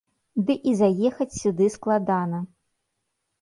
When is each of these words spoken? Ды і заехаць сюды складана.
Ды 0.45 0.53
і 0.71 0.71
заехаць 0.79 1.27
сюды 1.41 1.67
складана. 1.75 2.41